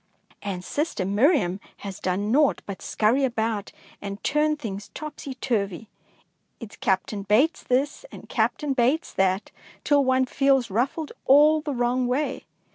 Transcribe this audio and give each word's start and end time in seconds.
"And 0.41 0.63
sister 0.63 1.05
Miriam 1.05 1.59
has 1.77 1.99
done 1.99 2.31
naught 2.31 2.63
237 2.65 2.65
DEEDS 2.65 2.65
OF 2.65 2.85
DAKING 2.89 2.89
but 2.89 3.15
scurry 3.15 3.23
about 3.63 3.71
and 4.01 4.23
turn 4.23 4.57
things 4.57 4.89
topsy 4.95 5.35
turvy. 5.35 5.89
It^s 6.59 6.79
Captain 6.79 7.21
Bates 7.21 7.61
this 7.61 8.03
and 8.11 8.27
Captain 8.27 8.73
Bates 8.73 9.13
that, 9.13 9.51
till 9.83 10.03
one 10.03 10.25
feels 10.25 10.71
ruffed 10.71 11.11
all 11.27 11.61
the 11.61 11.75
wrong 11.75 12.07
way. 12.07 12.47